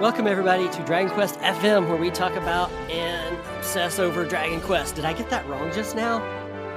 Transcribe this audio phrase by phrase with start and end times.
[0.00, 4.94] Welcome, everybody, to Dragon Quest FM, where we talk about and obsess over Dragon Quest.
[4.94, 6.22] Did I get that wrong just now?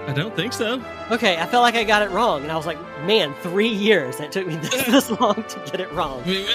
[0.08, 0.82] I don't think so.
[1.12, 4.20] Okay, I felt like I got it wrong, and I was like, man, three years.
[4.22, 6.24] It took me this, this long to get it wrong.
[6.26, 6.46] you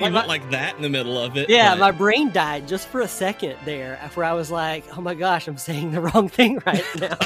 [0.00, 1.48] went like that in the middle of it.
[1.48, 5.00] Yeah, but- my brain died just for a second there, where I was like, oh
[5.00, 7.16] my gosh, I'm saying the wrong thing right now.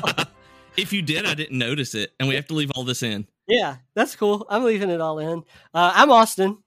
[0.76, 3.26] if you did, I didn't notice it, and we have to leave all this in.
[3.48, 4.46] yeah, that's cool.
[4.50, 5.38] I'm leaving it all in.
[5.72, 6.58] Uh, I'm Austin.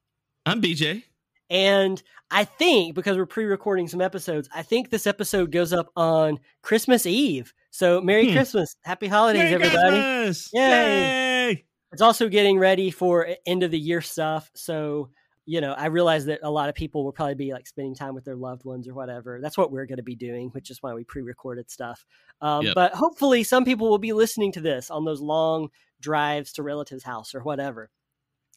[0.48, 1.04] I'm BJ.
[1.50, 6.40] And I think because we're pre-recording some episodes, I think this episode goes up on
[6.62, 7.54] Christmas Eve.
[7.72, 8.34] So Merry Hmm.
[8.36, 10.02] Christmas, Happy Holidays, Merry everybody!
[10.02, 10.50] Christmas!
[10.54, 11.50] Yay!
[11.52, 11.66] Yay!
[11.92, 14.52] It's also getting ready for end of the year stuff.
[14.54, 15.10] So
[15.46, 18.14] you know, I realize that a lot of people will probably be like spending time
[18.14, 19.40] with their loved ones or whatever.
[19.42, 22.06] That's what we're going to be doing, which is why we pre-recorded stuff.
[22.40, 22.76] Um, Yep.
[22.76, 27.04] But hopefully, some people will be listening to this on those long drives to relatives'
[27.04, 27.90] house or whatever.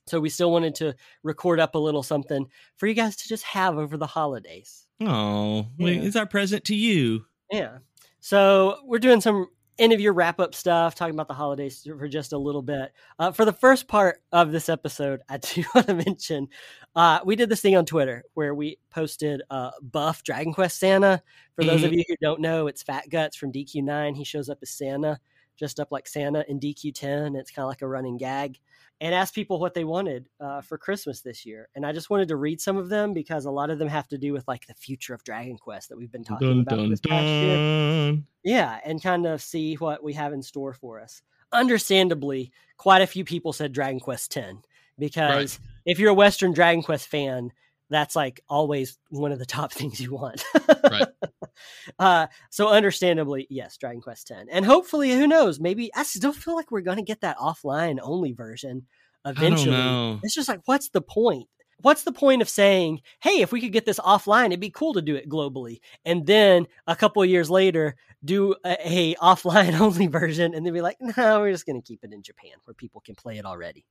[0.06, 3.44] So we still wanted to record up a little something for you guys to just
[3.44, 4.86] have over the holidays.
[5.00, 5.88] Oh, Yeah.
[6.02, 7.24] it's our present to you.
[7.50, 7.78] Yeah.
[8.20, 9.46] So we're doing some
[9.78, 12.92] end of year wrap up stuff, talking about the holidays for just a little bit.
[13.18, 16.48] Uh, for the first part of this episode, I do want to mention
[16.94, 21.22] uh, we did this thing on Twitter where we posted uh, Buff Dragon Quest Santa.
[21.56, 24.14] For those of you who don't know, it's Fat Guts from DQ9.
[24.16, 25.18] He shows up as Santa,
[25.58, 27.36] dressed up like Santa in DQ10.
[27.38, 28.58] It's kind of like a running gag.
[29.02, 31.68] And asked people what they wanted uh, for Christmas this year.
[31.74, 34.06] And I just wanted to read some of them because a lot of them have
[34.08, 36.76] to do with like the future of Dragon Quest that we've been talking Dun, about
[36.76, 38.22] dun, this past year.
[38.44, 41.20] Yeah, and kind of see what we have in store for us.
[41.52, 44.58] Understandably, quite a few people said Dragon Quest X
[44.96, 47.50] because if you're a Western Dragon Quest fan,
[47.90, 50.44] that's like always one of the top things you want.
[50.84, 51.08] Right.
[51.98, 55.60] Uh, so understandably, yes, Dragon Quest X, and hopefully, who knows?
[55.60, 58.86] Maybe I still feel like we're going to get that offline only version
[59.24, 59.76] eventually.
[60.22, 61.48] It's just like, what's the point?
[61.80, 64.92] What's the point of saying, "Hey, if we could get this offline, it'd be cool
[64.94, 69.78] to do it globally," and then a couple of years later do a, a offline
[69.80, 72.52] only version, and then be like, "No, we're just going to keep it in Japan
[72.64, 73.84] where people can play it already."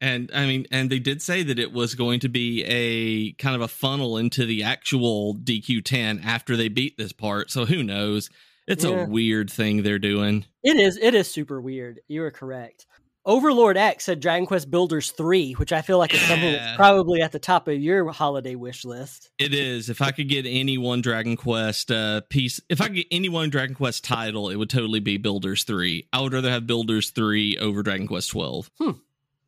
[0.00, 3.54] And I mean, and they did say that it was going to be a kind
[3.54, 7.50] of a funnel into the actual DQ10 after they beat this part.
[7.50, 8.30] So who knows?
[8.66, 9.04] It's Yeah.
[9.04, 10.46] a weird thing they're doing.
[10.62, 10.96] It is.
[10.96, 12.00] It is super weird.
[12.08, 12.86] You are correct.
[13.26, 16.58] Overlord X said Dragon Quest Builders 3, which I feel like is something Yeah.
[16.64, 19.28] that's probably at the top of your holiday wish list.
[19.38, 19.90] It is.
[19.90, 23.28] If I could get any one Dragon Quest uh, piece, if I could get any
[23.28, 26.08] one Dragon Quest title, it would totally be Builders 3.
[26.14, 28.70] I would rather have Builders 3 over Dragon Quest 12.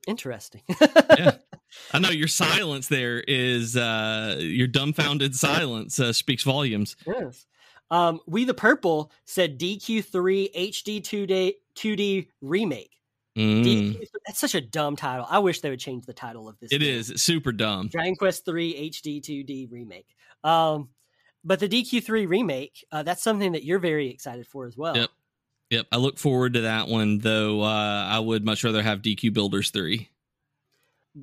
[0.06, 0.62] Interesting.
[1.18, 1.36] Yeah.
[1.94, 6.96] I know your silence there is uh your dumbfounded silence uh, speaks volumes.
[7.06, 7.46] yes.
[7.90, 12.90] Um, we the Purple said DQ3 HD 2D 2D remake.
[13.38, 13.64] Mm.
[13.64, 15.26] DQ, that's such a dumb title.
[15.28, 16.72] I wish they would change the title of this.
[16.72, 16.94] It game.
[16.94, 17.88] is super dumb.
[17.88, 20.06] Dragon Quest 3 HD 2D remake.
[20.44, 20.90] Um,
[21.44, 24.96] but the DQ3 remake, uh, that's something that you're very excited for as well.
[24.96, 25.10] Yep.
[25.72, 27.62] Yep, I look forward to that one though.
[27.62, 30.06] Uh I would much rather have DQ Builders 3.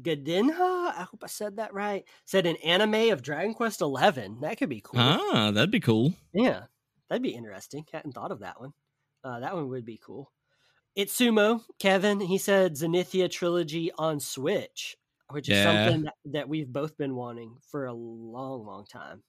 [0.02, 2.04] Gadinha, I hope I said that right.
[2.26, 4.40] Said an anime of Dragon Quest Eleven.
[4.42, 5.00] That could be cool.
[5.00, 6.14] Ah, that'd be cool.
[6.34, 6.64] Yeah,
[7.10, 7.86] that'd be interesting.
[7.92, 8.74] Hadn't thought of that one.
[9.24, 10.32] Uh, that one would be cool.
[10.98, 14.98] Itsumo, Kevin, he said Zenithia trilogy on Switch,
[15.30, 15.64] which is Yeah.
[15.86, 19.24] something that, that we've both been wanting for a long, long time.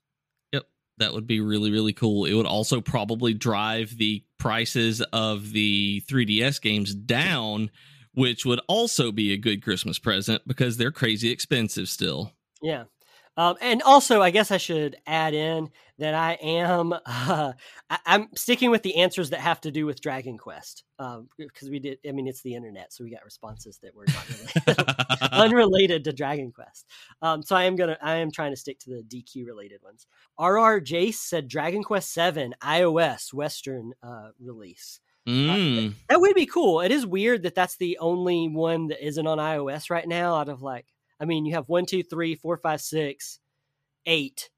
[1.00, 2.24] That would be really really cool.
[2.26, 7.70] It would also probably drive the prices of the 3DS games down,
[8.14, 12.32] which would also be a good Christmas present because they're crazy expensive still.
[12.62, 12.84] Yeah.
[13.40, 17.52] Um, and also, I guess I should add in that I am uh,
[17.90, 20.84] I, I'm sticking with the answers that have to do with Dragon Quest
[21.38, 22.00] because we did.
[22.06, 24.28] I mean, it's the internet, so we got responses that were not
[24.66, 26.84] related, unrelated to Dragon Quest.
[27.22, 30.06] Um, so I am gonna I am trying to stick to the DQ related ones.
[30.38, 35.00] RR Jace said Dragon Quest Seven iOS Western uh, release.
[35.26, 35.94] Mm.
[36.10, 36.82] That would be cool.
[36.82, 40.34] It is weird that that's the only one that isn't on iOS right now.
[40.34, 40.84] Out of like,
[41.20, 43.38] I mean, you have one, two, three, four, five, six,
[44.06, 44.50] eight,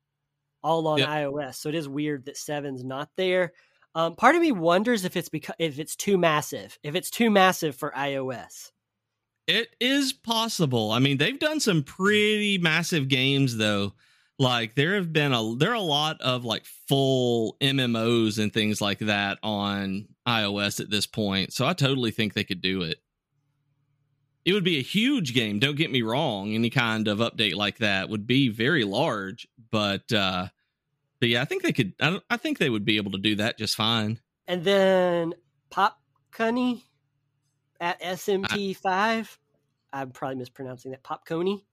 [0.62, 1.08] all on Yep.
[1.08, 1.54] iOS.
[1.56, 3.52] So it is weird that seven's not there.
[3.94, 7.30] Um, part of me wonders if it's because if it's too massive, if it's too
[7.30, 8.70] massive for iOS.
[9.48, 10.92] It is possible.
[10.92, 13.92] I mean, they've done some pretty massive games though.
[14.38, 18.80] Like there have been a there are a lot of like full MMOs and things
[18.80, 21.52] like that on iOS at this point.
[21.52, 22.98] So I totally think they could do it.
[24.44, 26.52] It would be a huge game, don't get me wrong.
[26.52, 30.48] Any kind of update like that would be very large, but uh
[31.20, 33.36] but yeah, I think they could I, I think they would be able to do
[33.36, 34.18] that just fine.
[34.48, 35.34] And then
[35.70, 36.00] Pop
[36.32, 36.82] Cunny
[37.80, 39.26] at SMT5, I,
[39.92, 41.64] am probably mispronouncing that, Pop Coney,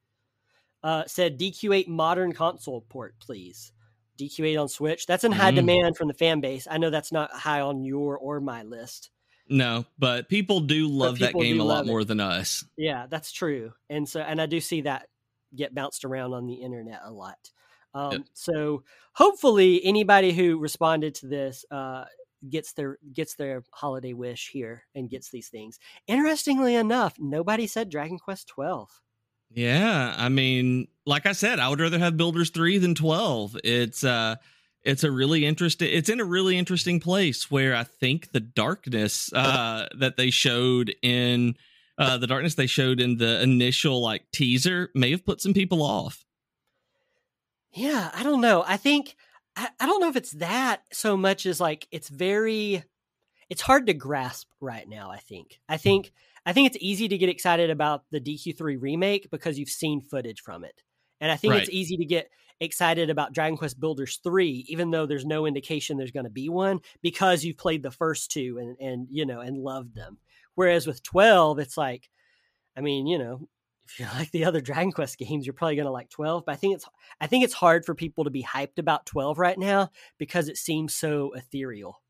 [0.83, 3.71] uh, said DQ8 modern console port, please.
[4.18, 5.06] DQ8 on Switch.
[5.06, 5.56] That's in high mm.
[5.56, 6.68] demand from the fan base.
[6.69, 9.12] I know that's not high on your or my list.
[9.50, 12.63] No, but people do love people that game a lot more than us.
[12.78, 13.74] Yeah, that's true.
[13.90, 15.07] And so, and I do see that
[15.56, 17.50] get bounced around on the internet a lot.
[17.96, 18.22] Um, yep.
[18.34, 22.06] So hopefully, anybody who responded to this uh,
[22.48, 25.80] gets their gets their holiday wish here and gets these things.
[26.06, 29.02] Interestingly enough, nobody said Dragon Quest twelve.
[29.50, 33.57] Yeah, I mean, like I said, I would rather have Builders three than twelve.
[33.63, 34.36] It's uh
[34.84, 39.31] it's a really interesting it's in a really interesting place where I think the darkness
[39.34, 41.56] uh that they showed in
[41.98, 45.81] uh the darkness they showed in the initial like teaser may have put some people
[45.81, 46.26] off.
[47.72, 48.64] Yeah, I don't know.
[48.66, 49.16] I think
[49.56, 52.84] I, I don't know if it's that so much as like it's very
[53.50, 55.60] it's hard to grasp right now, I think.
[55.68, 56.12] I think
[56.46, 60.42] I think it's easy to get excited about the DQ3 remake because you've seen footage
[60.42, 60.81] from it.
[61.20, 61.62] And I think right.
[61.62, 62.30] it's easy to get
[62.60, 66.50] excited about Dragon Quest Builders 3 even though there's no indication there's going to be
[66.50, 70.18] one because you've played the first two and and you know and loved them.
[70.56, 72.10] Whereas with 12 it's like
[72.80, 73.48] I mean, you know,
[73.86, 76.44] if you like the other Dragon Quest games, you're probably going to like 12.
[76.46, 76.86] But I think it's
[77.20, 80.58] I think it's hard for people to be hyped about 12 right now because it
[80.58, 82.02] seems so ethereal.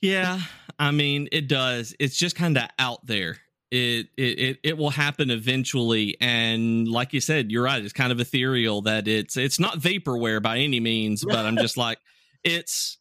[0.00, 0.40] Yeah,
[0.78, 1.94] I mean it does.
[1.98, 3.38] It's just kind of out there.
[3.70, 7.82] It, it it it will happen eventually, and like you said, you're right.
[7.82, 8.82] It's kind of ethereal.
[8.82, 11.98] That it's it's not vaporware by any means, but I'm just like
[12.44, 12.98] it's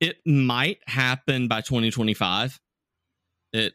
[0.00, 2.60] it might happen by 2025.
[3.52, 3.74] It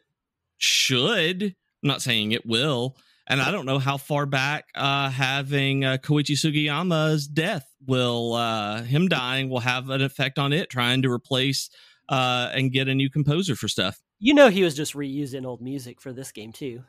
[0.58, 1.42] should.
[1.42, 2.96] I'm not saying it will,
[3.26, 8.82] and I don't know how far back uh, having uh, Koichi Sugiyama's death will, uh,
[8.82, 11.70] him dying, will have an effect on it, trying to replace
[12.08, 13.98] uh, and get a new composer for stuff.
[14.18, 16.84] You know, he was just reusing old music for this game too.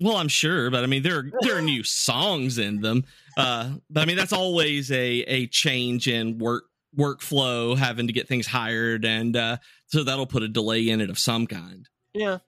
[0.00, 3.04] Well, I'm sure, but I mean, there are, there are new songs in them.
[3.36, 6.64] Uh, but I mean, that's always a a change in work
[6.96, 9.56] workflow, having to get things hired, and uh,
[9.86, 11.88] so that'll put a delay in it of some kind.
[12.14, 12.38] Yeah,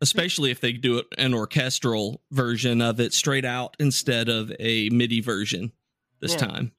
[0.00, 4.88] especially if they do it an orchestral version of it straight out instead of a
[4.90, 5.72] MIDI version
[6.20, 6.38] this yeah.
[6.38, 6.72] time,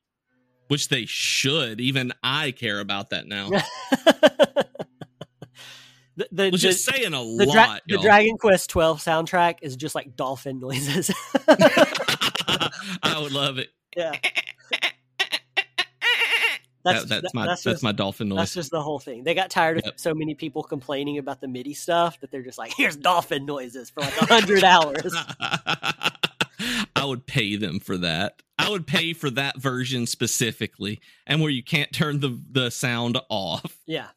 [0.68, 1.82] which they should.
[1.82, 3.50] Even I care about that now.
[6.18, 7.82] the, the, was just saying a the lot.
[7.88, 11.12] Dra- the Dragon Quest twelve soundtrack is just like dolphin noises.
[11.48, 13.70] I would love it.
[13.96, 14.14] Yeah.
[16.84, 18.38] That's, that, that's my that's, that's just, my dolphin noise.
[18.38, 19.24] That's just the whole thing.
[19.24, 20.00] They got tired of yep.
[20.00, 23.90] so many people complaining about the MIDI stuff that they're just like, here's dolphin noises
[23.90, 25.14] for like a hundred hours.
[26.96, 28.42] I would pay them for that.
[28.58, 33.20] I would pay for that version specifically, and where you can't turn the the sound
[33.30, 33.78] off.
[33.86, 34.08] Yeah.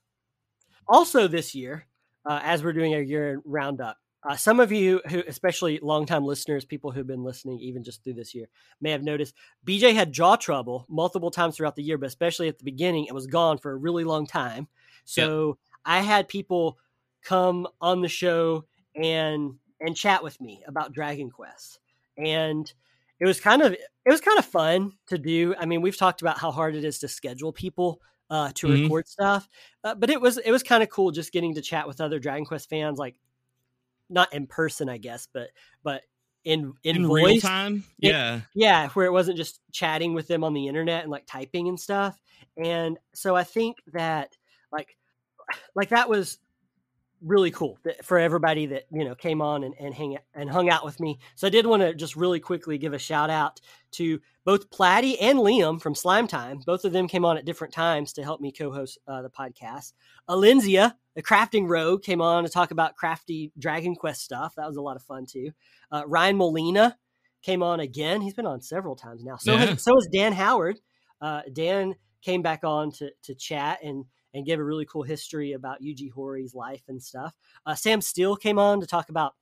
[0.88, 1.86] Also, this year,
[2.26, 6.64] uh, as we're doing our year roundup, uh, some of you who, especially longtime listeners,
[6.64, 8.46] people who've been listening even just through this year,
[8.80, 9.34] may have noticed
[9.66, 13.14] BJ had jaw trouble multiple times throughout the year, but especially at the beginning, it
[13.14, 14.66] was gone for a really long time.
[15.04, 15.56] So yep.
[15.84, 16.78] I had people
[17.22, 21.80] come on the show and and chat with me about Dragon Quest,
[22.16, 22.72] and
[23.20, 25.54] it was kind of it was kind of fun to do.
[25.58, 28.00] I mean, we've talked about how hard it is to schedule people
[28.30, 28.82] uh, to mm-hmm.
[28.82, 29.48] record stuff,
[29.84, 32.18] uh, but it was it was kind of cool just getting to chat with other
[32.18, 33.16] Dragon Quest fans, like
[34.08, 35.50] not in person, I guess, but
[35.82, 36.02] but
[36.44, 37.84] in in, in voice, real time.
[37.98, 41.26] Yeah, it, yeah, where it wasn't just chatting with them on the internet and like
[41.26, 42.20] typing and stuff.
[42.56, 44.36] And so I think that
[44.72, 44.96] like
[45.74, 46.38] like that was
[47.22, 50.84] really cool for everybody that you know came on and, and hang and hung out
[50.84, 51.18] with me.
[51.36, 53.60] So I did want to just really quickly give a shout out
[53.92, 56.60] to both Platty and Liam from Slime Time.
[56.64, 59.92] Both of them came on at different times to help me co-host uh, the podcast.
[60.28, 64.54] Alinzia, the crafting rogue, came on to talk about crafty Dragon Quest stuff.
[64.56, 65.52] That was a lot of fun too.
[65.90, 66.96] Uh, Ryan Molina
[67.42, 68.20] came on again.
[68.20, 69.36] He's been on several times now.
[69.36, 69.66] So yeah.
[69.66, 70.80] has, so has Dan Howard.
[71.20, 75.52] Uh, Dan came back on to to chat and and give a really cool history
[75.52, 77.32] about Yuji Horii's life and stuff.
[77.64, 79.34] Uh, Sam Steele came on to talk about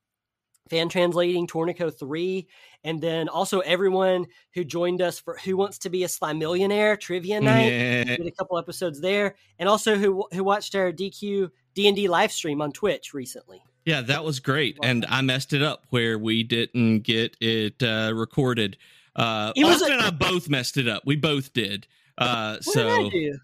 [0.71, 2.47] fan translating Torneko 3,
[2.85, 6.97] and then also everyone who joined us for Who Wants to Be a Sly Millionaire
[6.97, 7.73] trivia night.
[7.73, 8.05] Yeah.
[8.17, 12.07] Did a couple episodes there, and also who who watched our DQ D and D
[12.09, 13.63] live stream on Twitch recently.
[13.85, 14.79] Yeah, that was great.
[14.83, 18.77] And I messed it up where we didn't get it uh, recorded.
[19.17, 21.03] Uh, It was Austin a- and I both messed it up.
[21.05, 21.89] We both did.
[22.17, 23.39] Uh, What did I so do?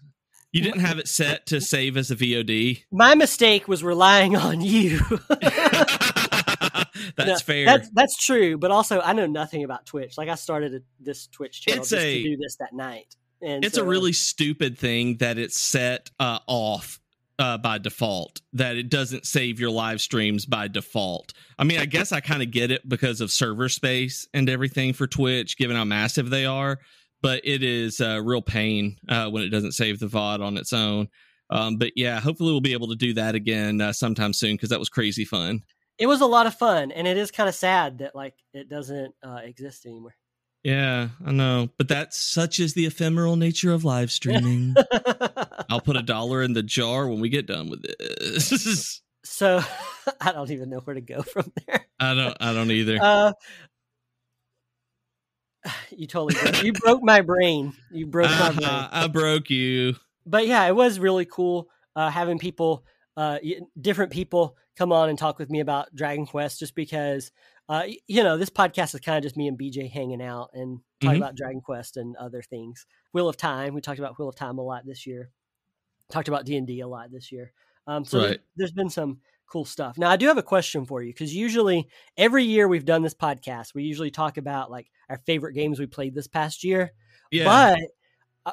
[0.51, 2.83] You didn't have it set to save as a VOD.
[2.91, 4.99] My mistake was relying on you.
[7.15, 7.65] That's No, fair.
[7.65, 10.17] That's that's true, but also I know nothing about Twitch.
[10.17, 13.15] Like I started a, this Twitch channel It's just a- to do this that night.
[13.41, 16.99] And it's so- a really stupid thing that it's set uh, off
[17.37, 21.85] uh, by default that it doesn't save your live streams by default i mean i
[21.85, 25.77] guess i kind of get it because of server space and everything for twitch given
[25.77, 26.79] how massive they are
[27.21, 30.73] but it is a real pain uh, when it doesn't save the vod on its
[30.73, 31.07] own
[31.49, 34.69] um, but yeah hopefully we'll be able to do that again uh, sometime soon because
[34.69, 35.61] that was crazy fun
[35.97, 38.69] it was a lot of fun, and it is kind of sad that like it
[38.69, 40.15] doesn't uh, exist anymore.
[40.63, 44.75] yeah i know but that's such is the ephemeral nature of live streaming
[45.69, 49.61] i'll put a dollar in the jar when we get done with this so
[50.21, 51.85] I don't even know where to go from there.
[51.99, 52.37] I don't.
[52.39, 52.97] I don't either.
[53.01, 53.33] Uh,
[55.95, 57.73] you totally broke, you broke my brain.
[57.91, 58.67] You broke my brain.
[58.67, 59.95] Uh-huh, I broke you.
[60.25, 62.85] but yeah, it was really cool uh, having people,
[63.17, 63.39] uh,
[63.79, 66.59] different people, come on and talk with me about Dragon Quest.
[66.59, 67.31] Just because,
[67.67, 70.79] uh, you know, this podcast is kind of just me and BJ hanging out and
[71.01, 71.23] talking Mhm.
[71.23, 72.85] about Dragon Quest and other things.
[73.11, 75.29] Wheel of Time, we talked about Wheel of Time a lot this year.
[76.09, 77.51] Talked about D and D a lot this year.
[77.85, 78.39] Um, so Right.
[78.55, 79.19] there's been some
[79.51, 79.97] cool stuff.
[79.97, 83.15] Now I do have a question for you because usually every year we've done this
[83.15, 86.91] podcast, we usually talk about like our favorite games we played this past year.
[87.31, 87.45] Yeah.
[87.45, 87.79] But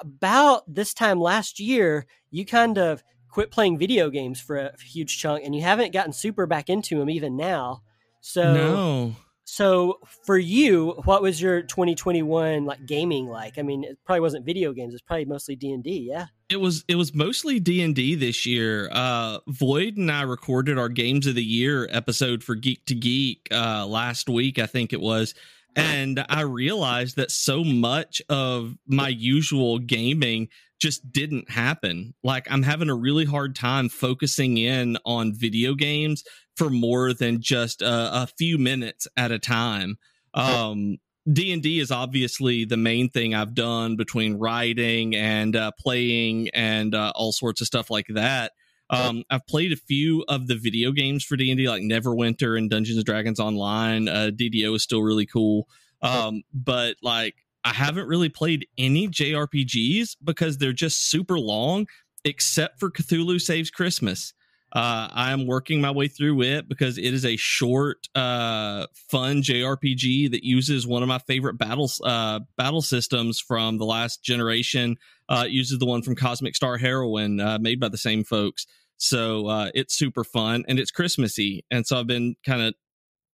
[0.00, 5.18] about this time last year, you kind of quit playing video games for a huge
[5.18, 7.82] chunk, and you haven't gotten super back into them even now.
[8.20, 9.16] So, no.
[9.44, 13.58] so for you, what was your 2021 like gaming like?
[13.58, 16.08] I mean, it probably wasn't video games; it's probably mostly D and D.
[16.10, 16.26] Yeah.
[16.48, 18.88] It was it was mostly D and D this year.
[18.90, 23.48] Uh, Void and I recorded our Games of the Year episode for Geek to Geek
[23.50, 25.34] uh, last week, I think it was,
[25.76, 30.48] and I realized that so much of my usual gaming
[30.80, 32.14] just didn't happen.
[32.24, 36.24] Like I'm having a really hard time focusing in on video games
[36.56, 39.98] for more than just a, a few minutes at a time.
[40.34, 40.96] Um,
[41.30, 46.50] D and D is obviously the main thing I've done between writing and uh, playing
[46.50, 48.52] and uh, all sorts of stuff like that.
[48.88, 52.56] Um, I've played a few of the video games for D and D, like Neverwinter
[52.56, 54.08] and Dungeons and Dragons Online.
[54.08, 55.68] Uh, DDO is still really cool,
[56.02, 61.88] um, but like I haven't really played any JRPGs because they're just super long,
[62.24, 64.32] except for Cthulhu Saves Christmas.
[64.72, 69.42] Uh, I am working my way through it because it is a short, uh, fun
[69.42, 74.96] JRPG that uses one of my favorite battles, uh, battle systems from the last generation.
[75.28, 78.66] Uh, uses the one from Cosmic Star Heroine, uh, made by the same folks.
[78.96, 82.74] So uh, it's super fun and it's Christmassy, and so I've been kind of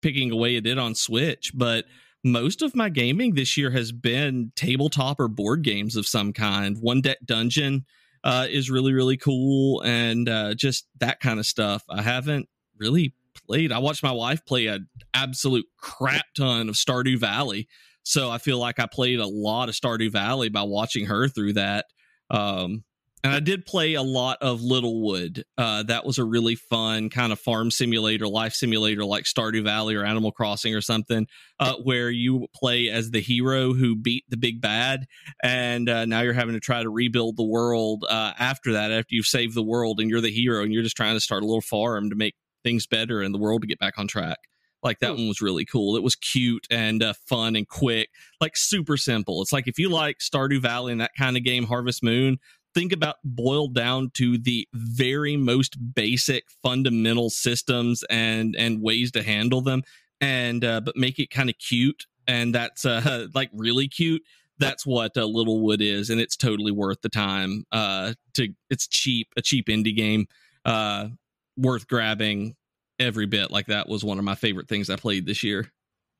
[0.00, 1.52] picking away at it on Switch.
[1.54, 1.86] But
[2.24, 6.76] most of my gaming this year has been tabletop or board games of some kind.
[6.80, 7.84] One Deck Dungeon
[8.24, 11.84] uh, is really really cool, and uh, just that kind of stuff.
[11.88, 12.48] I haven't
[12.78, 13.14] really
[13.46, 13.72] played.
[13.72, 17.68] I watched my wife play an absolute crap ton of Stardew Valley,
[18.02, 21.54] so I feel like I played a lot of Stardew Valley by watching her through
[21.54, 21.86] that.
[22.30, 22.84] Um,
[23.24, 25.44] and I did play a lot of Littlewood.
[25.56, 29.94] Uh, that was a really fun kind of farm simulator, life simulator, like Stardew Valley
[29.94, 31.26] or Animal Crossing or something,
[31.60, 35.06] uh, where you play as the hero who beat the big bad,
[35.42, 38.90] and uh, now you're having to try to rebuild the world uh, after that.
[38.90, 41.42] After you've saved the world, and you're the hero, and you're just trying to start
[41.42, 44.38] a little farm to make things better and the world to get back on track.
[44.82, 45.18] Like that Hmm.
[45.18, 45.96] one was really cool.
[45.96, 48.08] It was cute and uh, fun and quick,
[48.40, 49.40] like super simple.
[49.42, 52.38] It's like if you like Stardew Valley and that kind of game, Harvest Moon,
[52.74, 59.22] think about boiled down to the very most basic fundamental systems and and ways to
[59.22, 59.82] handle them
[60.20, 62.06] and uh, but make it kind of cute.
[62.26, 64.22] And that's uh like really cute.
[64.58, 69.28] That's what uh, littlewood is and it's totally worth the time uh to it's cheap
[69.36, 70.26] a cheap indie game
[70.64, 71.08] uh
[71.56, 72.54] worth grabbing
[72.98, 73.50] every bit.
[73.50, 75.72] Like that was one of my favorite things i played this year.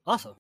[0.07, 0.35] Awesome.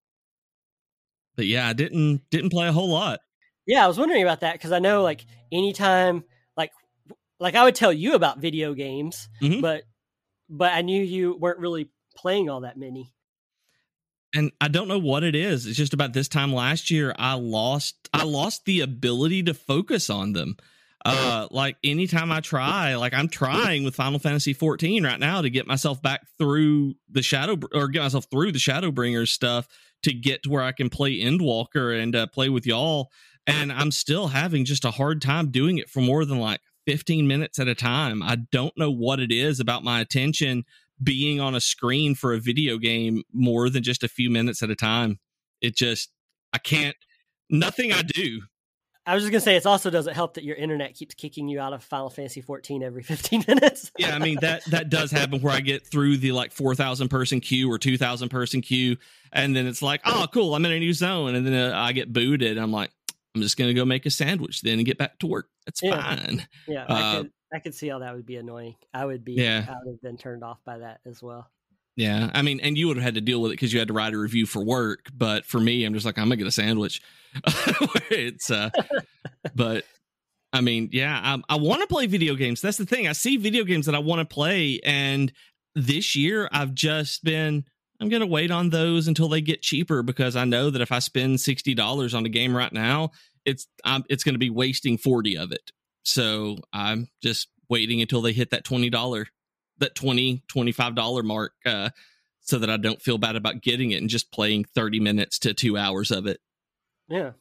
[1.36, 3.20] but yeah i didn't didn't play a whole lot.
[3.66, 6.24] Yeah, I was wondering about that because I know like anytime
[6.56, 6.70] like
[7.38, 9.60] like I would tell you about video games, Mhm.
[9.60, 9.82] but
[10.48, 13.12] but I knew you weren't really playing all that many.
[14.34, 15.66] and I don't know what it is.
[15.66, 20.08] It's just about this time last year I lost I lost the ability to focus
[20.08, 20.56] on them.
[21.04, 25.50] Uh, like anytime I try, like I'm trying with Final Fantasy 14 right now to
[25.50, 29.66] get myself back through the Shadow or get myself through the Shadowbringers stuff
[30.04, 33.10] to get to where I can play Endwalker and uh, play with y'all.
[33.46, 37.26] And I'm still having just a hard time doing it for more than like 15
[37.26, 38.22] minutes at a time.
[38.22, 40.64] I don't know what it is about my attention
[41.02, 44.70] being on a screen for a video game more than just a few minutes at
[44.70, 45.18] a time.
[45.60, 46.10] It just,
[46.52, 46.96] I can't,
[47.50, 48.42] nothing I do.
[49.04, 51.58] I was just gonna say it also doesn't help that your internet keeps kicking you
[51.58, 53.90] out of Final Fantasy 14 every 15 minutes.
[53.98, 57.40] yeah, I mean that that does happen where I get through the like 4,000 person
[57.40, 58.96] queue or 2,000 person queue,
[59.32, 61.92] and then it's like, oh, cool, I'm in a new zone, and then uh, I
[61.92, 62.58] get booted.
[62.58, 62.92] I'm like,
[63.34, 65.48] I'm just gonna go make a sandwich then and get back to work.
[65.66, 66.16] That's Yeah.
[66.16, 66.46] fine.
[66.68, 68.74] Yeah, Uh, I could I could see how that would be annoying.
[68.94, 69.66] I would be Yeah.
[69.68, 71.50] I would have been turned off by that as well.
[71.96, 73.88] Yeah, I mean, and you would have had to deal with it because you had
[73.88, 75.10] to write a review for work.
[75.12, 77.02] But for me, I'm just like, I'm gonna get a sandwich.
[78.10, 78.70] it's, uh,
[79.54, 79.84] but
[80.54, 82.60] I mean, yeah, I, I want to play video games.
[82.60, 83.08] That's the thing.
[83.08, 85.32] I see video games that I want to play, and
[85.74, 87.64] this year I've just been.
[88.02, 90.98] I'm gonna wait on those until they get cheaper because I know that if I
[90.98, 93.10] spend sixty dollars on a game right now,
[93.44, 95.70] it's I'm, it's gonna be wasting forty of it.
[96.04, 99.26] So I'm just waiting until they hit that twenty dollar
[99.78, 101.88] that 20 25 dollar mark uh
[102.40, 105.54] so that i don't feel bad about getting it and just playing 30 minutes to
[105.54, 106.38] two hours of it
[107.08, 107.32] Yeah.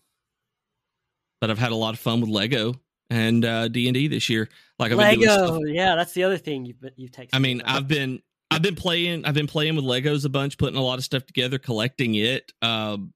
[1.40, 2.74] but i've had a lot of fun with lego
[3.12, 4.50] and uh d&d this year
[4.80, 5.60] like i've been doing Lego.
[5.66, 7.30] Yeah, that's the other thing you've you've taken.
[7.34, 8.22] i mean i've been
[8.52, 11.26] i've been playing i've been playing with legos a bunch putting a lot of stuff
[11.26, 13.14] together collecting it um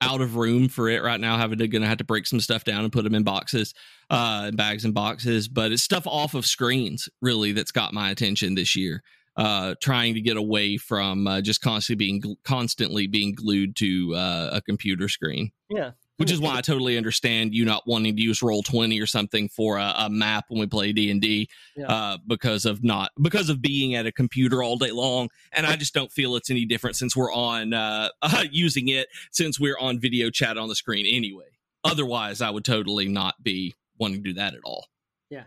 [0.00, 1.36] out of room for it right now.
[1.36, 3.74] Having to gonna have to break some stuff down and put them in boxes
[4.10, 8.54] uh bags and boxes but it's stuff off of screens really that's got my attention
[8.54, 9.02] this year.
[9.36, 14.50] Uh trying to get away from uh, just constantly being constantly being glued to uh,
[14.52, 15.50] a computer screen.
[15.68, 15.92] Yeah.
[16.18, 19.48] Which is why I totally understand you not wanting to use roll 20 or something
[19.48, 21.86] for a, a map when we play D&D Yeah.
[21.86, 25.76] uh, because of not because of being at a computer all day long and I
[25.76, 29.78] just don't feel it's any different since we're on uh, uh, using it since we're
[29.78, 31.46] on video chat on the screen anyway
[31.84, 34.86] otherwise I would totally not be wanting to do that at all
[35.30, 35.44] Yeah.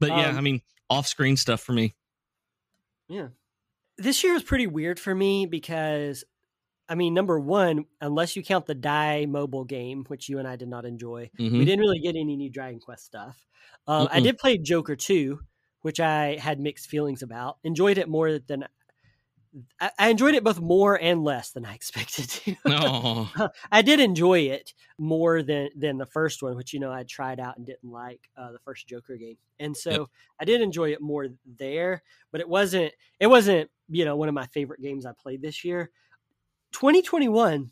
[0.00, 1.94] but yeah Um, I mean off screen stuff for me
[3.08, 3.28] Yeah.
[4.00, 6.22] This year was pretty weird for me because,
[6.88, 10.56] I mean, number one, unless you count the Dai mobile game, which you and I
[10.56, 11.66] did not enjoy, we Mhm.
[11.66, 13.46] didn't really get any new Dragon Quest stuff.
[13.86, 15.40] Um, I did play Joker 2,
[15.82, 17.58] which I had mixed feelings about.
[17.62, 18.64] Enjoyed it more than
[19.80, 22.56] I, I enjoyed it both more and less than I expected to.
[22.66, 23.28] oh
[23.72, 27.40] I did enjoy it more than than the first one, which you know I tried
[27.40, 30.08] out and didn't like uh, the first Joker game, and so Yep.
[30.40, 32.02] I did enjoy it more there.
[32.32, 35.64] But it wasn't it wasn't you know one of my favorite games I played this
[35.64, 35.90] year.
[36.72, 37.70] 2021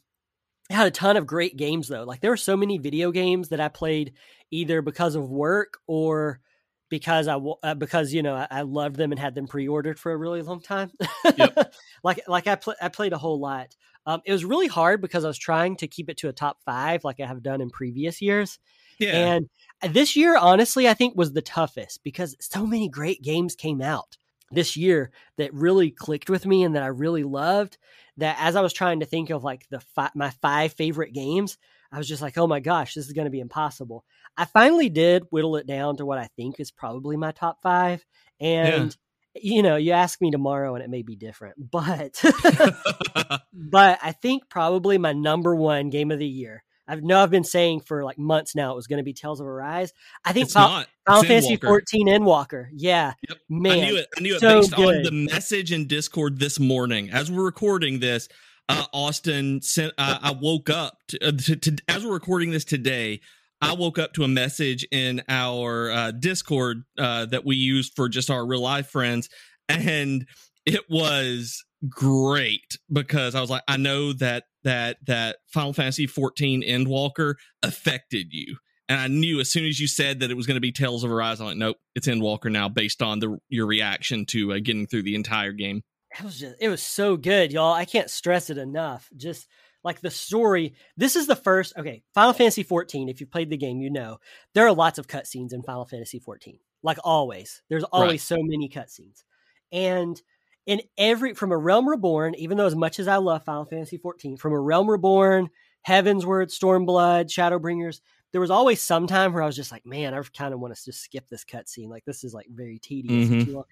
[0.70, 2.04] had a ton of great games though.
[2.04, 4.14] Like there were so many video games that I played
[4.50, 6.40] either because of work or
[6.88, 10.12] because I uh, because you know I, I loved them and had them pre-ordered for
[10.12, 10.90] a really long time.
[11.36, 11.74] Yep.
[12.02, 13.74] like like I pl- I played a whole lot.
[14.06, 16.58] Um, it was really hard because I was trying to keep it to a top
[16.64, 18.58] five, like I have done in previous years.
[19.00, 19.48] yeah And
[19.92, 24.16] this year, honestly, I think was the toughest because so many great games came out
[24.50, 27.78] this year that really clicked with me and that I really loved.
[28.18, 31.58] That as I was trying to think of like the fi- my five favorite games,
[31.92, 34.04] I was just like, oh my gosh, this is going to be impossible.
[34.36, 38.04] I finally did whittle it down to what I think is probably my top five,
[38.40, 38.96] and
[39.34, 42.22] you know, you ask me tomorrow and it may be different, but
[43.52, 46.62] but I think probably my number one game of the year.
[46.88, 49.40] I know I've been saying for like months now it was going to be Tales
[49.40, 49.92] of Arise.
[50.24, 51.66] I think it's Final, not Final Fantasy Endwalker.
[51.66, 52.66] 14 Endwalker.
[52.72, 53.38] Yeah, Yep.
[53.48, 53.72] man.
[53.72, 54.06] I knew it.
[54.16, 57.10] I knew it so based on the message in Discord this morning.
[57.10, 58.28] As we're recording this,
[58.68, 59.92] uh, Austin sent.
[59.98, 63.20] Uh, I woke up to, uh, to, to as we're recording this today.
[63.60, 68.08] I woke up to a message in our uh, Discord uh, that we use for
[68.08, 69.30] just our real life friends,
[69.68, 70.26] and
[70.66, 76.62] it was great because I was like, I know that that that Final Fantasy 14
[76.62, 78.56] Endwalker affected you.
[78.88, 81.02] And I knew as soon as you said that it was going to be Tales
[81.02, 84.58] of Arise, I'm like, nope, it's Endwalker now, based on the your reaction to uh,
[84.62, 85.82] getting through the entire game.
[86.18, 87.72] it was just it was so good, y'all.
[87.72, 89.08] I can't stress it enough.
[89.16, 89.48] Just
[89.82, 90.74] like the story.
[90.96, 91.72] This is the first.
[91.76, 93.08] Okay, Final Fantasy 14.
[93.08, 94.18] If you played the game, you know
[94.54, 96.58] there are lots of cutscenes in Final Fantasy 14.
[96.84, 98.20] Like always, there's always Right.
[98.20, 99.24] so many cutscenes,
[99.72, 100.20] and
[100.66, 103.98] in every from a Realm Reborn, even though as much as I love Final Fantasy
[103.98, 105.48] 14, from a Realm Reborn,
[105.86, 108.00] Heavensward, Stormblood, Shadowbringers,
[108.32, 110.74] there was always some time where I was just like, man, I kind of want
[110.74, 111.88] to just skip this cutscene.
[111.88, 113.28] Like this is like very tedious.
[113.28, 113.64] Mhm.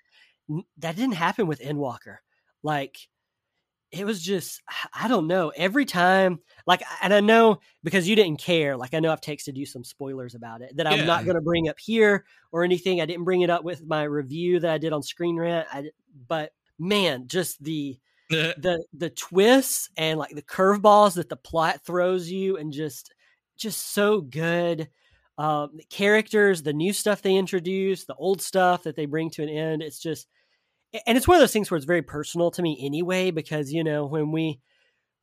[0.48, 0.62] long.
[0.78, 2.18] That didn't happen with Endwalker.
[2.62, 2.96] Like
[3.90, 4.60] it was just
[4.92, 5.50] I don't know.
[5.56, 8.76] Every time, like, and I know because you didn't care.
[8.76, 11.42] Like, I know I've texted you some spoilers about it that I'm not going to
[11.42, 13.00] bring up here or anything.
[13.00, 15.68] I didn't bring it up with my review that I did on Screen Rant.
[15.72, 15.90] I,
[16.28, 17.98] but man, just the
[18.56, 23.12] the the twists and like the curveballs that the plot throws you, and just
[23.56, 24.88] just so good.
[25.38, 29.42] Um, the characters, the new stuff they introduce, the old stuff that they bring to
[29.42, 29.82] an end.
[29.82, 30.28] It's just
[31.06, 33.84] and it's one of those things where it's very personal to me anyway because you
[33.84, 34.60] know when we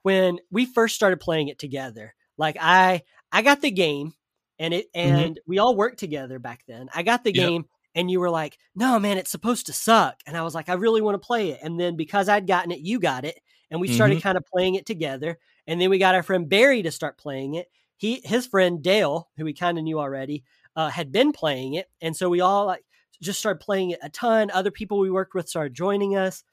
[0.04, 4.14] when we first started playing it together like i i got the game
[4.60, 7.54] and it and we all worked together back then i got the Yep.
[7.54, 10.70] game and you were like no man it's supposed to suck and i was like
[10.70, 13.40] i really want to play it and then because i'd gotten it you got it
[13.70, 16.82] and we started kind of playing it together and then we got our friend barry
[16.82, 20.44] to start playing it he his friend dale who we kind of knew already
[20.76, 22.84] uh, had been playing it and so we all like
[23.22, 24.52] just started playing it a ton.
[24.52, 26.44] Other people we worked with started joining us.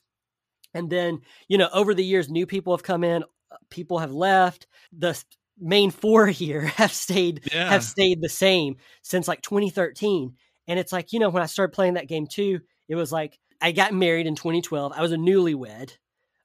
[0.74, 4.12] And then, you know, over the years, new people have come in, uh, people have
[4.12, 4.66] left.
[4.92, 5.20] The
[5.58, 7.70] main four here have stayed Yeah.
[7.70, 10.36] have stayed the same since like 2013.
[10.68, 13.38] And it's like, you know, when I started playing that game too, it was like
[13.60, 14.92] I got married in 2012.
[14.94, 15.92] I was a newlywed.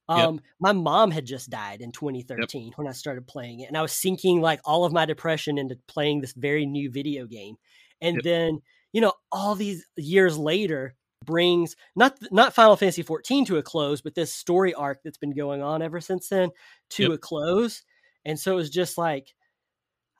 [0.10, 3.82] Um, my mom had just died in 2013 when I started playing it, and I
[3.82, 7.56] was sinking like all of my depression into playing this very new video game.
[8.02, 8.24] And Yep.
[8.24, 8.60] then,
[8.92, 14.02] you know, all these years later brings not not Final Fantasy 14 to a close,
[14.02, 16.50] but this story arc that's been going on ever since then
[16.92, 17.14] to Yep.
[17.14, 17.84] a close.
[18.26, 19.34] And so it was just like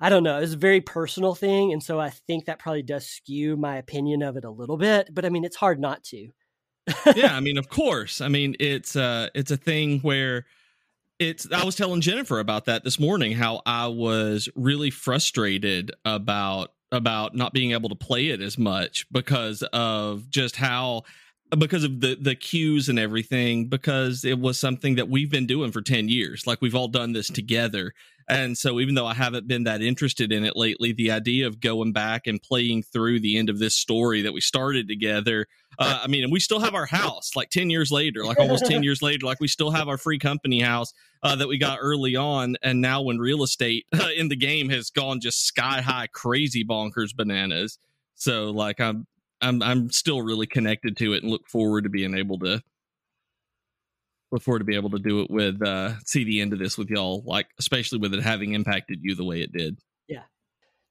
[0.04, 3.08] I don't know, it's a very personal thing, and so I think that probably does
[3.08, 6.28] skew my opinion of it a little bit, but I mean, it's hard not to.
[7.16, 8.20] yeah, I mean, of course.
[8.20, 10.46] I mean, it's uh it's a thing where
[11.20, 16.74] it's I was telling Jennifer about that this morning how I was really frustrated about
[16.92, 21.04] about not being able to play it as much because of just how
[21.58, 25.72] because of the the queues and everything because it was something that we've been doing
[25.72, 27.94] for 10 years like we've all done this together
[28.30, 31.60] and so even though I haven't been that interested in it lately the idea of
[31.60, 35.48] going back and playing through the end of this story that we started together
[35.80, 38.66] uh, I mean, and we still have our house like 10 years later, like almost
[38.66, 41.80] 10 years later, like we still have our free company house uh, that we got
[41.82, 42.56] early on.
[42.62, 46.64] And now, when real estate uh, in the game has gone just sky high, crazy
[46.64, 47.80] bonkers bananas.
[48.16, 49.08] So, like, I'm,
[49.44, 52.62] I'm, I'm still really connected to it and look forward to being able to.
[54.32, 56.76] Look forward to be able to do it with uh see the end of this
[56.76, 59.78] with y'all, like especially with it having impacted you the way it did.
[60.08, 60.24] Yeah.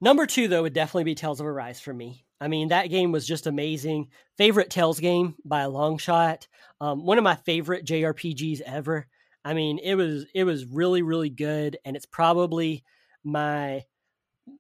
[0.01, 2.25] Number two, though, would definitely be Tales of Arise for me.
[2.41, 4.09] I mean, that game was just amazing.
[4.37, 6.47] Favorite Tales game by a long shot.
[6.81, 9.07] Um, one of my favorite JRPGs ever.
[9.45, 12.85] I mean, it was it was really really good, and it's probably
[13.25, 13.85] my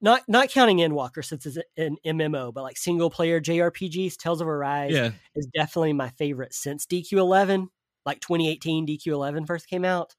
[0.00, 4.16] not not counting Endwalker since it's an MMO, but like single player JRPGs.
[4.16, 7.68] Tales of Arise Yeah, is definitely my favorite since DQ11,
[8.06, 10.14] like 2018 DQ11 first came out.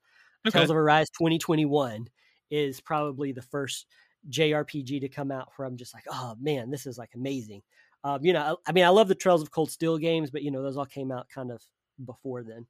[0.47, 0.49] okay.
[0.49, 2.09] Tales of Arise 2021
[2.51, 3.87] is probably the first
[4.29, 7.61] JRPG to come out where I'm just like, oh man, this is like amazing.
[8.03, 10.43] Um, you know, I, I mean, I love the Trails of Cold Steel games, but
[10.43, 11.61] you know, those all came out kind of
[12.05, 12.67] before then.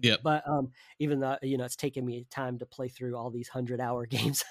[0.00, 0.20] Yep.
[0.22, 3.48] But um, even though you know it's taken me time to play through all these
[3.48, 4.44] hundred hour games,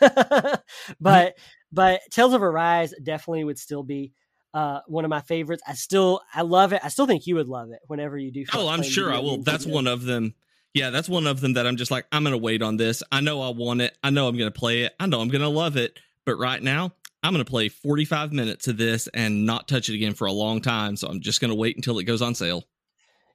[0.99, 1.37] but
[1.71, 4.13] but Tales of Arise definitely would still be
[4.53, 5.63] uh, one of my favorites.
[5.67, 6.81] I still I love it.
[6.83, 8.45] I still think you would love it whenever you do.
[8.53, 9.41] Oh, I'm sure I will.
[9.41, 10.35] That's one of them.
[10.73, 13.01] Yeah, that's one of them that I'm just like, I'm going to wait on this.
[13.11, 13.97] I know I want it.
[14.03, 14.93] I know I'm going to play it.
[14.99, 15.97] I know I'm going to love it.
[16.25, 19.95] But right now, I'm going to play 45 minutes of this and not touch it
[19.95, 20.95] again for a long time.
[20.95, 22.65] So I'm just going to wait until it goes on sale.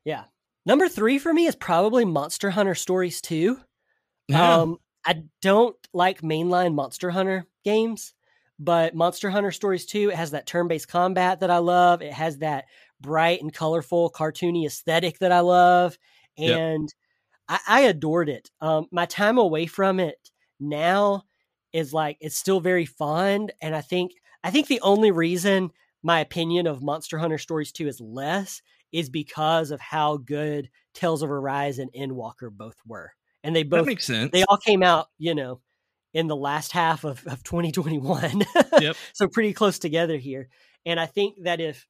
[0.05, 0.24] Yeah.
[0.66, 3.59] Number three for me is probably Monster Hunter Stories 2.
[4.29, 4.57] Yeah.
[4.57, 8.14] Um, I don't like mainline Monster Hunter games,
[8.59, 12.00] but Monster Hunter Stories 2, it has that turn based combat that I love.
[12.00, 12.64] It has that
[13.00, 15.98] bright and colorful, cartoony aesthetic that I love.
[16.37, 16.59] Yep.
[16.59, 16.94] And
[17.48, 18.50] I, I adored it.
[18.61, 21.24] Um, my time away from it now
[21.72, 23.53] is like it's still very fond.
[23.61, 25.70] And I think I think the only reason
[26.03, 28.62] my opinion of Monster Hunter Stories 2 is less
[28.95, 33.11] is because of how good Tales of Arise and Endwalker both were.
[33.43, 34.31] And they that both makes sense.
[34.31, 35.61] they all came out, you know,
[36.15, 38.45] in the last half of, of 2021.
[38.81, 38.97] Yep.
[39.13, 40.49] so pretty close together here.
[40.87, 41.87] And I think that if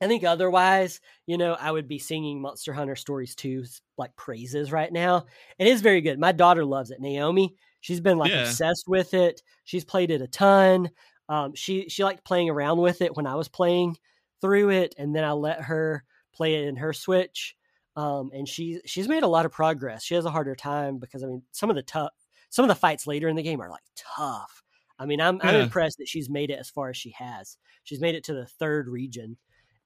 [0.00, 4.72] I think otherwise, you know, I would be singing Monster Hunter Stories 2's like praises
[4.72, 5.26] right now.
[5.58, 6.18] It is very good.
[6.18, 7.00] My daughter loves it.
[7.00, 8.44] Naomi, she's been like Yeah.
[8.44, 9.42] obsessed with it.
[9.64, 10.88] She's played it a ton.
[11.28, 13.96] Um, she she liked playing around with it when I was playing
[14.40, 17.56] through it, and then I let her play it in her Switch.
[17.96, 20.02] Um, and she she's made a lot of progress.
[20.02, 22.10] She has a harder time because I mean some of the tough
[22.50, 23.84] some of the fights later in the game are like
[24.16, 24.62] tough.
[24.98, 27.56] I mean I'm I'm impressed that she's made it as far as she has.
[27.84, 29.36] She's made it to the third region,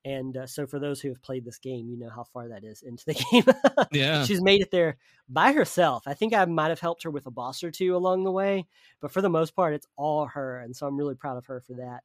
[0.05, 2.65] And uh, so, for those who have played this game, you know how far that
[2.65, 3.45] is into the game.
[3.93, 4.25] yeah.
[4.25, 4.97] She's made it there
[5.29, 6.05] by herself.
[6.07, 8.67] I think I might have helped her with a boss or two along the way,
[9.01, 10.59] but for the most part, it's all her.
[10.61, 12.05] And so, I'm really proud of her for that.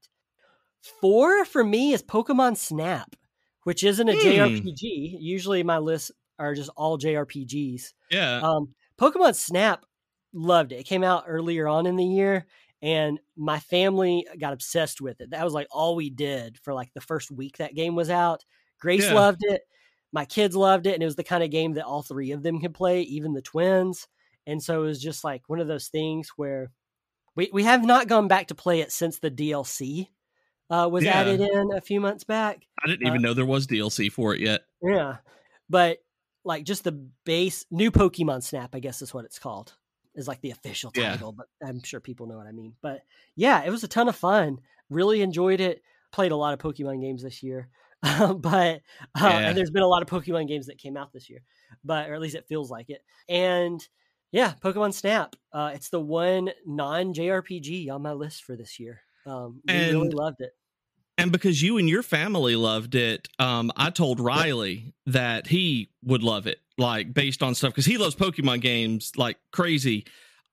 [0.99, 3.15] Four for me is Pokemon Snap,
[3.63, 4.19] which isn't a Hmm.
[4.19, 5.17] JRPG.
[5.19, 7.93] Usually, my lists are just all JRPGs.
[8.11, 8.39] Yeah.
[8.41, 9.85] Um, Pokemon Snap
[10.33, 10.79] loved it.
[10.79, 12.45] It came out earlier on in the year,
[12.81, 15.29] and my family got obsessed with it.
[15.31, 18.43] That was like all we did for like the first week that game was out.
[18.79, 19.13] Grace Yeah.
[19.13, 19.61] loved it.
[20.11, 22.43] My kids loved it, and it was the kind of game that all three of
[22.43, 24.07] them could play, even the twins.
[24.45, 26.69] And so it was just like one of those things where
[27.35, 30.09] we we have not gone back to play it since the DLC
[30.73, 31.11] uh, was Yeah.
[31.19, 32.65] added in a few months back.
[32.83, 34.61] I didn't even know there was DLC for it yet.
[34.81, 35.17] Yeah.
[35.69, 35.99] But
[36.43, 36.91] like just the
[37.25, 39.73] base new Pokemon Snap, I guess is what it's called.
[40.15, 41.11] Is like the official Yeah.
[41.11, 42.75] title, but I'm sure people know what I mean.
[42.81, 43.01] But
[43.35, 44.59] yeah, it was a ton of fun.
[44.89, 45.81] Really enjoyed it.
[46.11, 47.69] Played a lot of Pokemon games this year.
[48.01, 48.81] but
[49.15, 49.47] uh, Yeah.
[49.49, 51.43] and there's been a lot of Pokemon games that came out this year.
[51.83, 53.01] But or at least it feels like it.
[53.29, 53.85] And
[54.31, 55.35] yeah, Pokemon Snap.
[55.51, 59.01] Uh, it's the one non JRPG on my list for this year.
[59.25, 60.51] Um, we really loved it.
[61.17, 66.23] And because you and your family loved it, um, I told Riley that he would
[66.23, 70.05] love it, like based on stuff, because he loves Pokemon games like crazy.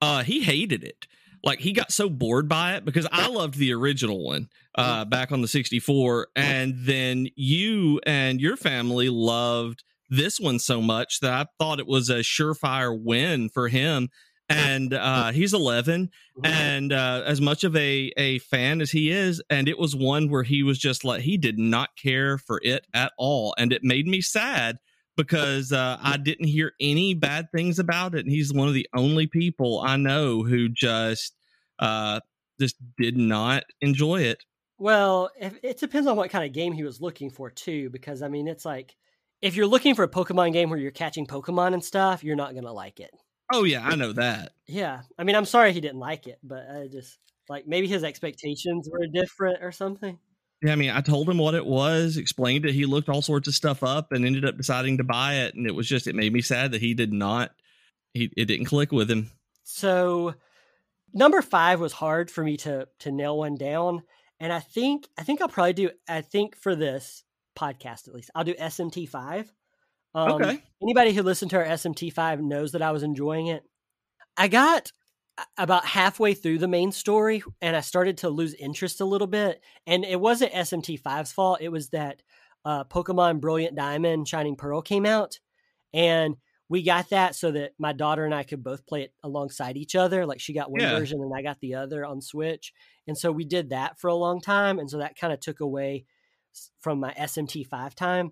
[0.03, 1.07] Uh, he hated it.
[1.43, 5.33] Like he got so bored by it because I loved the original one uh, back
[5.33, 6.29] on the 64.
[6.37, 11.87] And then you and your family loved this one so much that I thought it
[11.87, 14.11] was a surefire win for him.
[14.51, 16.11] And uh, he's 11
[16.45, 20.29] and uh, as much of a a fan as he is and it was one
[20.31, 23.85] where he was just like he did not care for it at all and it
[23.85, 24.79] made me sad
[25.17, 28.89] because uh, i didn't hear any bad things about it and he's one of the
[28.95, 31.37] only people i know who just
[31.79, 32.21] uh
[32.59, 34.45] just did not enjoy it
[34.79, 38.23] Well, if, it depends on what kind of game he was looking for too, because
[38.23, 38.97] I mean, it's like
[39.43, 42.55] if you're looking for a Pokemon game where you're catching Pokemon and stuff, you're not
[42.55, 43.11] gonna like it.
[43.53, 46.65] Oh yeah i know that Yeah, I mean, I'm sorry he didn't like it, but
[46.71, 50.19] I just like maybe his expectations were different or something.
[50.63, 53.49] yeah i mean i told him what it was explained it he looked all sorts
[53.49, 56.15] of stuff up and ended up deciding to buy it and it was just it
[56.15, 57.51] made me sad that he did not
[58.15, 59.31] he it didn't click with him
[59.65, 60.35] So
[61.13, 64.03] number five was hard for me to to nail one down,
[64.39, 65.91] and I think I think I'll probably do.
[66.09, 67.25] I think for this
[67.57, 69.53] podcast at least, I'll do SMT five.
[70.15, 70.63] Um, Okay.
[70.83, 73.63] Anybody who listened to our SMT five knows that I was enjoying it.
[74.37, 74.93] I got
[75.57, 79.63] about halfway through the main story, and I started to lose interest a little bit.
[79.87, 81.61] And it wasn't SMT 5's fault.
[81.61, 82.23] It was that
[82.65, 85.39] uh, Pokemon Brilliant Diamond Shining Pearl came out,
[85.93, 86.37] and
[86.69, 89.97] we got that so that my daughter and I could both play it alongside each
[89.97, 90.25] other.
[90.25, 90.91] Like she got one Yeah.
[90.91, 92.73] version and I got the other on Switch.
[93.09, 94.79] And so we did that for a long time.
[94.79, 96.05] And so that kind of took away
[96.81, 98.31] from my SMT5 time.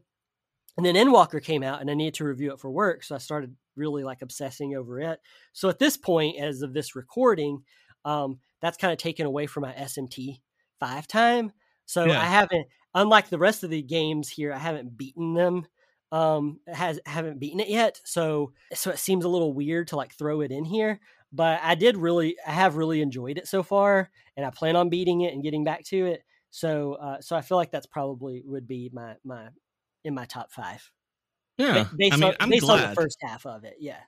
[0.78, 3.04] And then Endwalker came out and I needed to review it for work.
[3.04, 5.20] So I started really like obsessing over it.
[5.52, 7.64] So at this point, as of this recording,
[8.04, 11.52] um, that's kind of taken away from my SMT5 time.
[11.86, 12.18] So Yeah.
[12.18, 15.66] I haven't, unlike the rest of the games here, I haven't beaten them
[16.10, 20.14] um has haven't beaten it yet so so it seems a little weird to like
[20.14, 20.98] throw it in here
[21.32, 24.88] but i did really i have really enjoyed it so far and i plan on
[24.88, 28.42] beating it and getting back to it so uh so i feel like that's probably
[28.46, 29.48] would be my my
[30.08, 30.90] in my top five.
[31.56, 33.98] Yeah Ba- based, i mean on, i'm based on the first half of it yeah.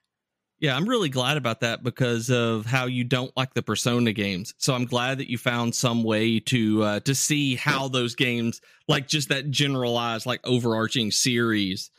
[0.61, 4.53] Yeah, I'm really glad about that because of how you don't like the Persona games.
[4.59, 8.61] So I'm glad that you found some way to uh, to see how those games,
[8.87, 11.91] like just that generalized, like overarching series,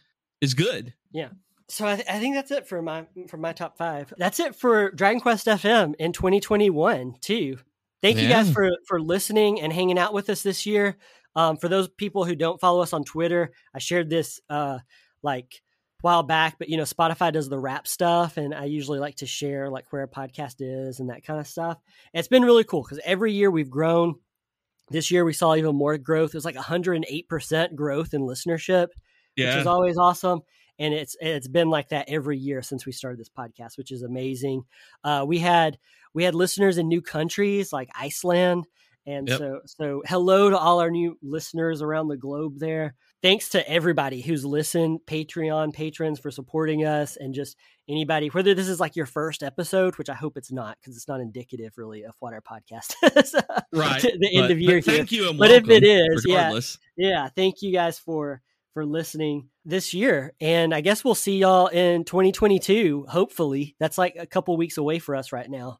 [0.41, 0.93] is good.
[1.11, 1.29] Yeah.
[1.69, 4.13] So I, th- I think that's it for my for my top five.
[4.19, 7.57] That's it for dragon quest fm in 2021 too.
[8.03, 10.97] Thank you guys for for listening and hanging out with us this year
[11.35, 14.79] um, for those people who don't follow us on twitter i shared this uh,
[15.23, 15.61] like
[15.99, 19.15] a while back but you know spotify does the wrap stuff and i usually like
[19.15, 21.77] to share like where a podcast is and that kind of stuff
[22.13, 24.15] And it's been really cool because every year we've grown
[24.89, 28.87] this year we saw even more growth it was like 108% growth in listenership
[29.47, 30.41] which is always awesome.
[30.79, 34.01] And it's it's been like that every year since we started this podcast, which is
[34.01, 34.63] amazing.
[35.03, 35.77] Uh, we had
[36.13, 38.65] we had listeners in new countries like Iceland,
[39.05, 39.37] and Yep.
[39.39, 42.59] so so hello to all our new listeners around the globe.
[42.59, 47.57] There, thanks to everybody who's listened, Patreon patrons for supporting us, and just
[47.89, 48.27] anybody.
[48.27, 51.19] Whether this is like your first episode, which I hope it's not, because it's not
[51.21, 53.33] indicative really of what our podcast is.
[53.35, 53.99] Uh, right.
[54.01, 54.81] to the end but- of year.
[54.81, 56.59] Thank you But if it is, yeah.
[56.97, 58.41] yeah thank you guys for
[58.73, 64.15] for listening this year and i guess we'll see y'all in 2022 hopefully that's like
[64.17, 65.77] a couple weeks away for us right now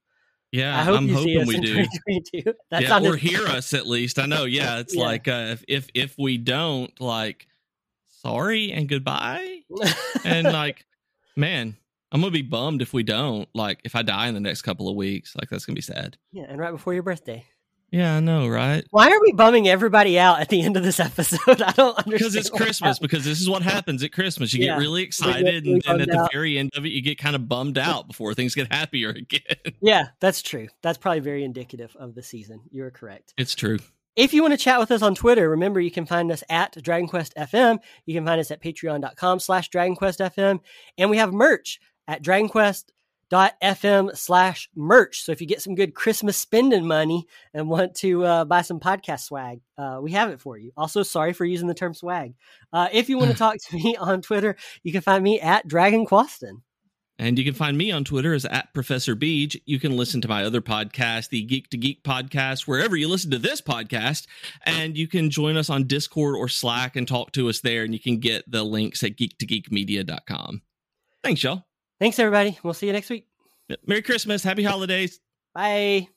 [0.52, 1.76] Yeah, I hope I'm hoping we do.
[1.86, 2.54] 2022.
[2.72, 4.20] That yeah, or hear us at least.
[4.20, 4.44] I know.
[4.46, 5.04] Yeah, it's Yeah.
[5.04, 7.48] like uh, if, if if we don't, like,
[8.22, 9.62] sorry and goodbye,
[10.26, 10.86] and like,
[11.38, 11.76] man,
[12.12, 13.48] I'm gonna be bummed if we don't.
[13.54, 16.18] Like, if I die in the next couple of weeks, like that's gonna be sad.
[16.32, 17.46] yeah, and right before your birthday.
[17.92, 18.86] Yeah, I know, right?
[18.92, 21.40] Why are we bumming everybody out at the end of this episode?
[21.62, 22.06] I don't understand.
[22.12, 23.00] Because it's Christmas.
[23.00, 24.54] Because this is what happens at Christmas.
[24.54, 24.74] You Yeah.
[24.74, 26.32] get really really excited, and then at bummed the out.
[26.32, 29.42] very end of it, you get kind of bummed out before things get happier again.
[29.82, 30.68] Yeah, that's true.
[30.82, 32.62] That's probably very indicative of the season.
[32.72, 33.34] You're correct.
[33.38, 33.80] it's true.
[34.16, 36.74] If you want to chat with us on Twitter, remember you can find us at
[36.76, 37.80] DragonQuest FM.
[38.06, 40.60] You can find us at patreon.com slash DragonQuest FM.
[40.98, 42.22] And we have merch at
[43.32, 45.24] DragonQuest.fm slash merch.
[45.24, 48.80] So if you get some good Christmas spending money and want to uh, buy some
[48.80, 50.72] podcast swag, uh, we have it for you.
[50.78, 52.34] Also, sorry for using the term swag.
[52.74, 55.68] Uh, if you want to talk to me on Twitter, you can find me at
[55.68, 56.62] DragonQueston.
[57.20, 59.62] And you can find me on Twitter as at Professor Beej.
[59.66, 63.30] You can listen to my other podcast, the Geek to Geek podcast, wherever you listen
[63.30, 64.26] to this podcast.
[64.66, 67.84] And you can join us on Discord or Slack and talk to us there.
[67.84, 70.64] And you can get the links at geek2geekmedia.com.
[71.24, 71.64] Thanks, y'all.
[72.02, 72.58] Thanks, everybody.
[72.64, 73.28] We'll see you next week.
[73.86, 74.42] Merry Christmas.
[74.44, 75.20] Happy holidays.
[75.54, 76.08] Bye.